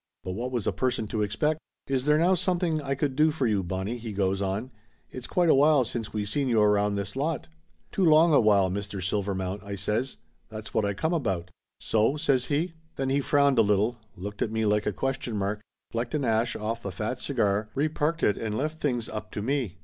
But 0.23 0.31
what 0.31 0.51
was 0.51 0.65
a 0.65 0.71
person 0.71 1.05
to 1.09 1.21
expect? 1.21 1.59
"Is 1.85 2.05
there 2.05 2.17
now 2.17 2.33
something 2.33 2.81
I 2.81 2.95
could 2.95 3.15
do 3.15 3.29
for 3.29 3.45
you, 3.45 3.61
Bon 3.61 3.85
nie?" 3.85 3.97
he 3.99 4.13
goes 4.13 4.41
on. 4.41 4.71
"It's 5.11 5.27
quite 5.27 5.47
a 5.47 5.53
while 5.53 5.85
since 5.85 6.11
we 6.11 6.25
seen 6.25 6.47
you 6.47 6.59
around 6.59 6.95
this 6.95 7.15
lot!" 7.15 7.49
"Too 7.91 8.03
long 8.03 8.33
a 8.33 8.39
while, 8.41 8.71
Mr. 8.71 8.99
Silvermount," 8.99 9.61
I 9.61 9.75
says. 9.75 10.17
"That's 10.49 10.73
what 10.73 10.85
I 10.85 10.95
come 10.95 11.13
about." 11.13 11.51
Laughter 11.83 11.97
Limited 11.99 12.17
269 12.17 12.17
"So?" 12.17 12.17
says 12.17 12.45
he. 12.49 12.73
Then 12.95 13.09
he 13.11 13.21
frowned 13.21 13.59
a 13.59 13.61
little, 13.61 13.99
looked 14.15 14.41
at 14.41 14.51
me 14.51 14.65
like 14.65 14.87
a 14.87 14.91
ques 14.91 15.17
tion 15.21 15.37
mark, 15.37 15.61
flecked 15.91 16.15
an 16.15 16.25
ash 16.25 16.55
off 16.55 16.81
the 16.81 16.91
fat 16.91 17.19
cigar, 17.19 17.69
reparked 17.75 18.23
it 18.23 18.39
and 18.39 18.57
left 18.57 18.79
things 18.79 19.07
up 19.07 19.29
to 19.33 19.43
me. 19.43 19.77